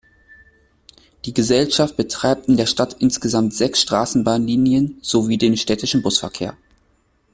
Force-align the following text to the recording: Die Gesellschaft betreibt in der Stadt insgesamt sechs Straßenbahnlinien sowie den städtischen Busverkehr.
Die 1.25 1.33
Gesellschaft 1.35 1.95
betreibt 1.95 2.47
in 2.47 2.57
der 2.57 2.65
Stadt 2.65 2.95
insgesamt 2.99 3.53
sechs 3.53 3.81
Straßenbahnlinien 3.81 4.97
sowie 5.03 5.37
den 5.37 5.55
städtischen 5.57 6.01
Busverkehr. 6.01 6.57